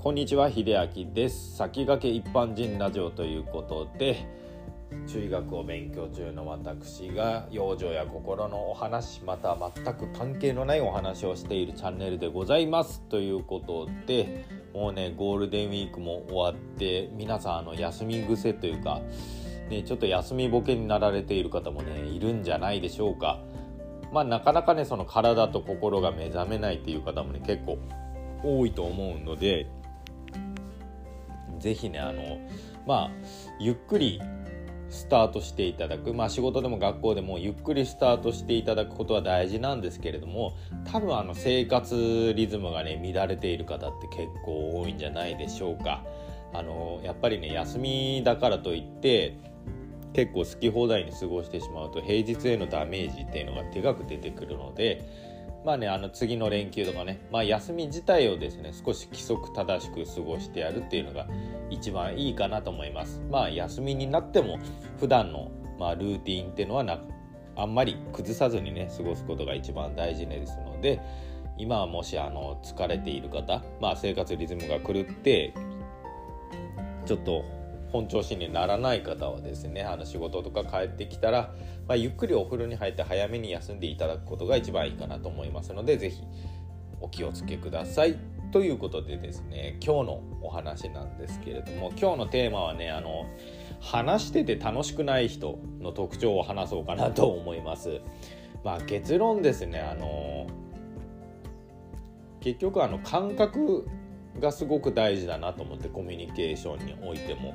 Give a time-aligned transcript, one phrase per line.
[0.00, 1.56] こんにちは秀明です。
[1.56, 4.28] 先駆け一般人ラジオということで
[5.08, 13.02] 中医学を勉強中の私が養生や心のお話また全く関係のないお話をしているチャンネルでございます。
[13.08, 19.00] ということでもうねゴールデンウィークも終わって皆さんあの休み癖というか
[19.68, 23.40] ねちょっと休みボケになられている方もねいるんじゃないでしょうか。
[24.12, 27.78] まあなかなかねその体と心が目覚めないっていう方もね結構
[28.44, 29.66] 多いと思うので
[31.58, 32.38] 是非ねあの
[32.86, 33.10] まあ
[33.58, 34.20] ゆっくり
[34.90, 40.56] スタートしていただくまあ仕事でも学校でもゆっくりスタートしていただくことは大事なんですけれども
[40.90, 46.04] 多分あの生活リズムがね乱れている方って結構多いんじゃないでしょうか。
[46.54, 49.36] あのやっぱりね休みだからといって
[50.14, 55.04] 結構好き放題に過ごしてしまうと平日へのダメージっていうのがでかく出てくるので
[55.68, 61.26] まあねあの次の連休とかね、まあ、休み自体をですね少し規則正しく過ごしてやるっていうのが
[61.68, 63.20] 一番いいかなと思います。
[63.30, 64.58] まあ休みになっても
[64.98, 66.98] 普段のまあルーティンっていうのはな
[67.54, 71.02] あんまり崩さずにね過ごすことが一番大事ですので
[71.58, 75.52] 今はもしあの疲れている方、まあ、生活リズムが狂って
[77.04, 77.44] ちょっと
[77.92, 81.54] 本調子にならない方はですねあの仕事とか帰ってきたら、
[81.86, 86.22] まあ、ゆっくりお風呂に入って早めに休んでいただくことが一番いいかなと思いますので是非
[87.00, 88.16] お気をつけください。
[88.50, 93.26] ということでですね今日のお話なんですけれども今日のテーマはねあの
[93.80, 98.00] 話してて楽しくない人の特徴を話そうかなと思います。
[98.64, 100.46] まあ、結論ですねあの
[102.40, 103.86] 結局あの感覚
[104.40, 107.54] がすごく大事だなと思ってコミュニケーションにおいても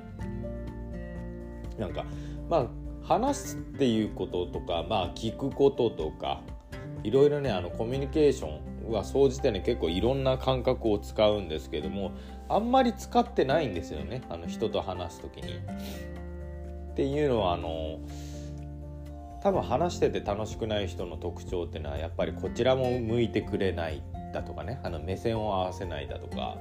[1.78, 2.06] なんか
[2.50, 2.68] まあ
[3.04, 6.42] 話すっていうこととかまあ聞くこととか
[7.04, 12.12] いろいろねあのコミュニケーションは総じてね結構いろんな感覚を使うんですけども
[12.50, 15.60] あんまり使ってないんですよねあの人と話す時に。
[16.92, 18.00] っていうのはあの
[19.42, 26.58] 多分話してて楽しくない人の特徴っていうのはやっぱりこちらも向いてくれないだとかねあの目線を合わせないだとか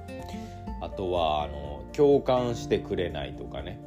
[0.80, 3.80] あとはあの共感してくれないとかね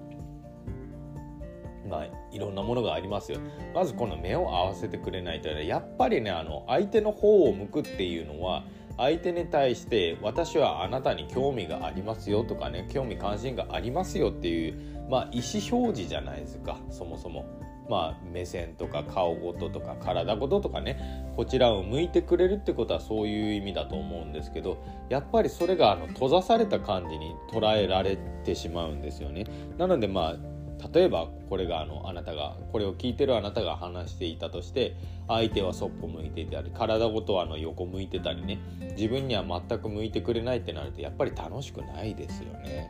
[1.90, 3.40] まあいろんなものがありますよ
[3.74, 8.64] まずこの目を合わせてくれないというのはやっぱりねあの相手の方を向くっていうのは
[8.98, 17.46] 相手に対して私はあなたに興味がありますよとかね興味関心がありますよっていうまあ意思表示じゃないですかそもそも。
[17.90, 29.46] まあ、目線とか顔ごととか体ごととかねこちらを向いてくれるってことはそういう意味だと思うんですけどやっぱりそれがあの閉ざされた感じに捉えられてしまうんですよね。
[29.78, 30.56] なのでまあ
[30.94, 34.96] 例えばこれがあのあなたがこれを聞いてるあなたが話していたとして
[35.28, 38.60] 相手はそっぽ向いていたり体ごとはあの横向いてたりね
[38.96, 42.90] 自分には全く向いてくれないってなるとやっぱり楽しくないですよね。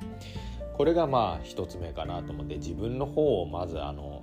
[0.73, 4.21] これがまあ一つ目かなと思って自分の方をまずあの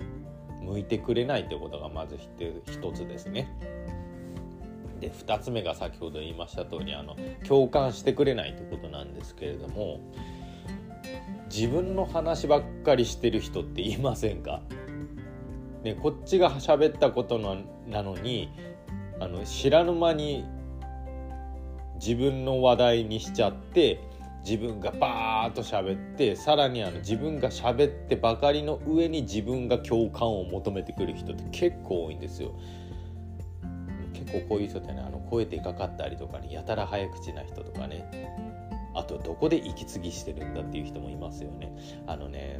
[0.65, 3.47] 向いてくれないってことがまず一つですね。
[4.99, 9.99] で2つ目が先ほど言いました通りあの共感してくれないってことなんですけれども
[11.53, 14.61] 自分の話ばっかりしてる人っていませんか、
[15.83, 18.49] ね、こっちが喋ったことなのに
[19.19, 20.45] あの知らぬ間に
[21.95, 23.99] 自分の話題にしちゃって
[24.43, 32.53] 自分がバーッと喋ってさらにあの自分が喋ってばかりの上に自分が共感を求めてくる人って結構多いんですよ。
[34.13, 38.05] 結構こういう人ってねあの声でかかったりとかねやたら早口な人とかね
[38.93, 41.73] あとどこで息継ぎしてるんだっていう人もいますよね。
[42.05, 42.59] あのね、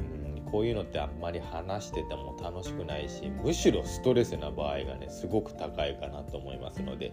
[0.52, 7.12] こういうのってあんまり話してても楽しくないしむしろストレスな場合がねすごく高いかなと思いますので。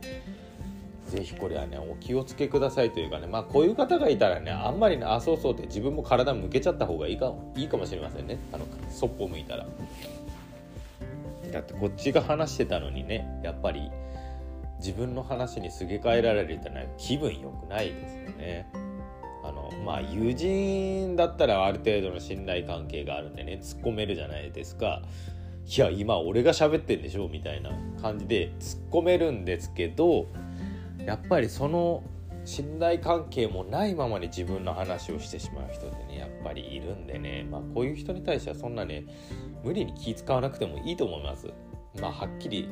[1.09, 8.39] ぜひこれはねお気をつけくださいというかねまあこういう方がいたらねあんまりねあそうそうって自分も体向けちゃった方がいいかいいかもしれませんね。
[8.53, 9.67] あのそっぽ向いたら。
[11.53, 13.91] だってこっちが話してたのにねやっぱり
[14.79, 18.67] 自分の話にすげ替えられるってのは気分良くないですよね。
[19.43, 25.03] あのまあ友人だったらある程度の信頼関係があるんでね突っ込めるじゃないですか。
[25.67, 27.71] いや今俺が喋ってんでしょみたいな
[28.01, 30.27] 感じで突っ込めるんですけど
[31.07, 32.03] やっぱりその
[32.45, 37.47] 信頼関係もないままに自分の話をしてしまう人ってねやっぱりいるんでね。
[37.51, 39.05] まあこういう人に対してはそんなね
[39.63, 41.49] 無理に気使わなくてもいいと思います。
[42.01, 42.69] まあはっきり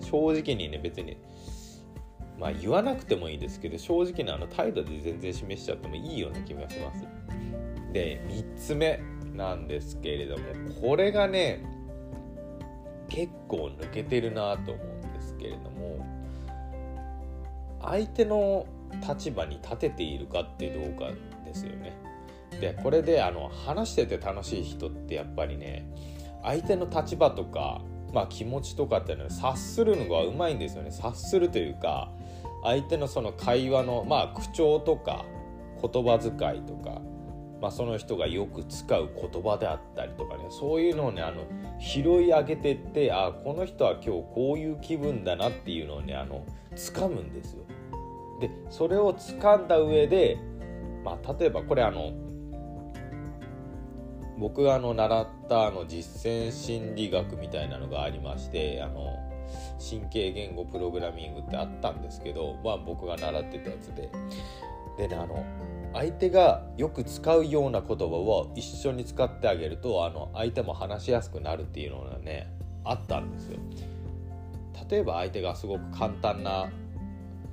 [0.00, 1.16] 正直にね別に
[2.38, 7.06] まあ言わなくてもいいですけど正直なあの態度で全然示しちゃってもいいような気がします。
[7.92, 9.00] で3つ目
[9.34, 10.44] なんですけれども
[10.80, 11.64] これがね
[13.08, 16.15] 結構抜けてるなと思うんですけれども
[17.82, 18.66] 相手の
[19.08, 21.10] 立場に立てているかってどうか
[21.44, 21.96] ですよね。
[22.60, 25.86] でこれであの話してて楽しい人ってやっぱりね
[26.42, 27.82] 相手の立場とか、
[28.12, 32.10] まあ、気持ちとかっていうのは察するのがうまいんですよね察するというか
[32.62, 35.24] 相手のその会話の、まあ、口調とか
[35.82, 37.00] 言葉遣いとか、
[37.60, 41.44] まあ、その人がよく使う言葉であったりとかねそういうのをねあの
[41.78, 46.44] 拾い上げてってあこの人は今日こういう気分だなっていうのをねあの
[46.74, 47.64] 掴むんですよ。
[48.40, 50.38] でそれを掴んだ上で、
[51.04, 52.12] まあ、例えばこれあの
[54.38, 59.16] 僕があの習ったあの実践心理学みたいなのがありましてあの
[59.78, 64.10] 神経言語プログラミングってあったんですけど、まあ、僕が習ってたやつで
[64.98, 65.44] でねあの
[65.96, 72.52] 相手がよく使うような言葉を一緒に使ってあげるとあの相手も話しやすくなるっていうのがね
[72.84, 73.58] あったんですよ。
[74.90, 76.70] 例えば相手がすごく簡単な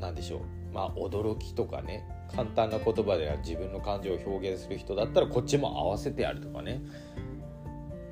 [0.01, 0.41] 何でしょう
[0.73, 2.05] まあ驚きとかね
[2.35, 6.81] 簡単な言葉で自分の感情を表現する人だったらこっちも合わせてやるとかね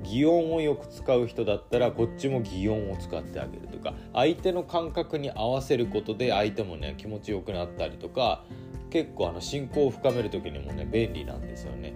[0.02, 8.44] 擬音をよく使う人だったらこっちも擬音を使ってあげるとか相手の感覚に合わせることで相手もね気持ちよくなったりとか
[8.92, 11.94] 結構あの信仰を深める時にもね便利なんですよね。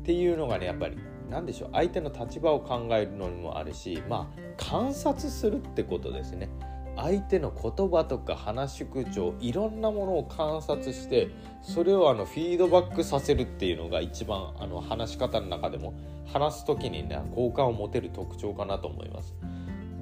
[0.00, 0.96] っていうのがねやっぱり
[1.28, 6.48] 何でしょう相手の立場を考えるのにもあるしまあ観察するってことですね。
[6.94, 11.28] 相手の言葉とか話し口調いろんなものを観察して
[11.60, 15.92] それをあのフィードバックさせるっていうのが一番あの話し方の中でも
[16.32, 19.34] 話す時にね好感を持てる特徴かなと思います。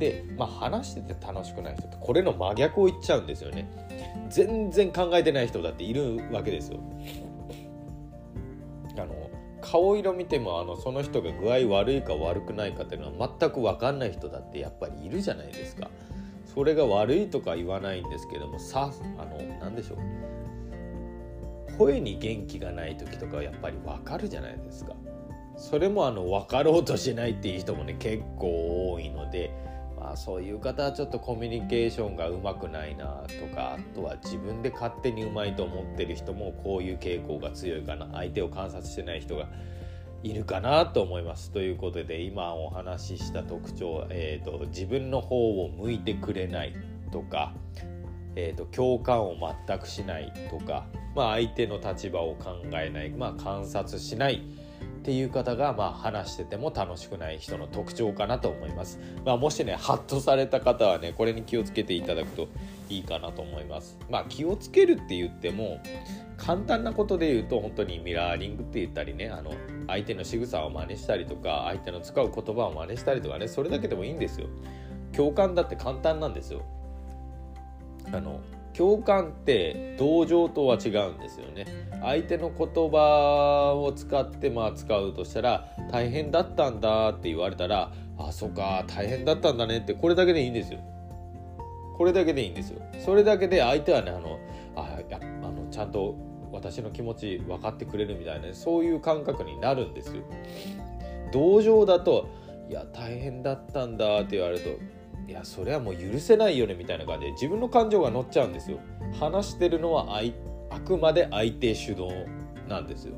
[0.05, 3.67] で、まあ、話してて楽しくない人ってこれの真逆を言っちゃうんですよね。
[4.29, 6.79] 全然考えてない人だっているわけですよ。
[8.99, 9.31] あの
[9.63, 15.89] 顔色見てもあのその人が具合悪いか悪くないかっていうのは全く分かんない人だってやっぱりいるじゃないですか。
[16.55, 24.95] それが悪いとか言わないんですけどもさあの何でしょう声に元気がない時とかやっぱり分かるじゃないですか
[25.57, 29.53] それもあの分かろうとしないっていう人もね結構多いので
[30.13, 39.49] あそういう方はちょっとコミュニケーションがうまくないなとかあとは自分で勝手にうまいと思ってる人もこういう傾向が強いかな相手を観察してない人が
[40.25, 41.51] いるかなと思います。
[41.51, 46.75] ということで今お話しした特徴、えーと、自分の方を向いてくれない
[47.13, 47.53] とか、
[48.37, 49.37] えーと、共感を
[49.67, 54.43] 全くしないとか、まあ、相手の立場を考えない、まあ、観察しない
[55.05, 58.99] っていう方が、まあ、話してても楽しくない人の特徴かなと思います。
[59.25, 62.49] まあ、もしねハッとされた方はねこれに気をつけていただくと
[62.89, 63.99] いいかなと思います。
[64.09, 65.79] まあ、気をつけるって言っても
[66.39, 69.53] 簡単なことで言うと本当にミラーリングって言ったりねあの
[69.87, 74.49] 相手の仕草を真似したりとか相手の使う言葉を真似したりとかねそれだけでもいいんですよ
[75.13, 76.63] 共感だって簡単なんですよ
[78.15, 78.41] あの
[78.77, 81.67] 共感って同情とは違うんですよね。
[82.03, 90.81] 相手の言葉を使ってまあ使うとしたら大変だったんだって言われたらあそっか大変だったんだねってこれだけでいいんですよ。
[91.97, 92.83] これだけでいいんですよ。
[93.05, 94.39] それだけで相手はねあの
[94.77, 96.17] あやあのちゃんと
[96.53, 100.23] 私の気持ち分かってくれるみたいなそういう感覚になるんですよ。
[101.33, 102.29] 同情だと
[102.69, 104.71] 「いや大変だったんだ」って言われると
[105.27, 108.79] 「いやそれはもう許せないよね」みたいな感じで自分の感情が乗っちゃうんですよ。
[109.19, 110.21] 話してるのは
[110.71, 112.09] あくまで相手主導
[112.69, 113.15] なんですよ。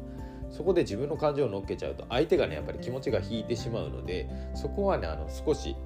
[0.51, 5.77] そこで自分の感情を乗っけちゃうと相手がねやっぱり気持ちが引いてしまうのでそこはねあの少し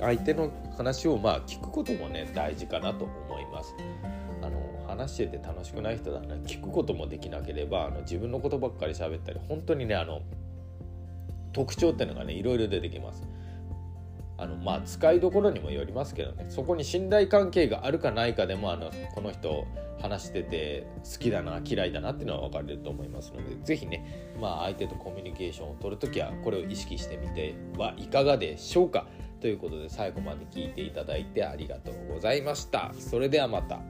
[0.00, 3.74] 相手の話をまあ聞くこともね大事かなと思います
[4.42, 4.78] あの。
[4.88, 10.22] 話してて楽しくない人だな聞くこともできなければあの自分のことばっかり喋ったり本当にねあの
[11.52, 13.22] 特徴っていうのがねいろいろ出てきます。
[14.38, 19.66] あのまあ使いどころにもよりますけどねそこに信頼関係があるかないかでもあのこの人
[20.00, 29.06] 話してて好きだな嫌いだなっていうのは分かれると思いますので是非ねまあ相手とコミュニケーションを取るときはこれを意識してみてはいかがでしょうか
[29.40, 32.92] ということで最後まで聞いていただいてありがとうございました。
[32.98, 33.80] それではまた。